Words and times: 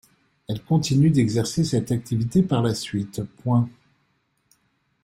Elle 0.49 0.63
continue 0.63 1.11
d'exercer 1.11 1.63
cette 1.63 1.91
activité 1.91 2.41
par 2.41 2.63
la 2.63 2.73
suite. 2.73 3.21